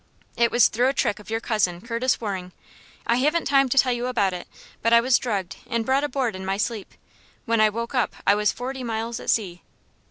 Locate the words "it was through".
0.35-0.89